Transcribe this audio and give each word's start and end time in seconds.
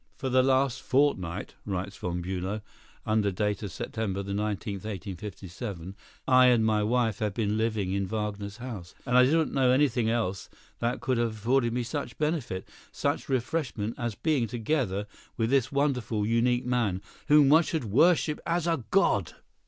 "For 0.17 0.29
the 0.29 0.41
last 0.41 0.81
fortnight," 0.81 1.53
writes 1.63 1.95
Von 1.95 2.23
Bülow, 2.23 2.63
under 3.05 3.29
date 3.29 3.61
of 3.61 3.71
September 3.71 4.23
19, 4.23 4.73
1857, 4.77 5.95
"I 6.27 6.47
and 6.47 6.65
my 6.65 6.81
wife 6.81 7.19
have 7.19 7.35
been 7.35 7.55
living 7.55 7.91
in 7.93 8.07
Wagner's 8.07 8.57
house, 8.57 8.95
and 9.05 9.15
I 9.15 9.25
do 9.25 9.37
not 9.37 9.51
know 9.51 9.69
anything 9.69 10.09
else 10.09 10.49
that 10.79 11.01
could 11.01 11.19
have 11.19 11.35
afforded 11.37 11.71
me 11.73 11.83
such 11.83 12.17
benefit, 12.17 12.67
such 12.91 13.29
refreshment 13.29 13.93
as 13.99 14.15
being 14.15 14.47
together 14.47 15.05
with 15.37 15.51
this 15.51 15.71
wonderful, 15.71 16.25
unique 16.25 16.65
man, 16.65 17.03
whom 17.27 17.49
one 17.49 17.61
should 17.61 17.85
worship 17.85 18.39
as 18.43 18.65
a 18.65 18.83
god." 18.89 19.33